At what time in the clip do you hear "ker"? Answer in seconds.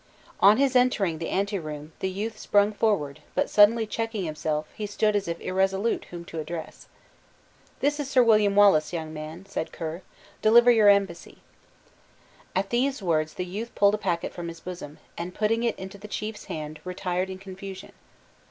9.71-10.01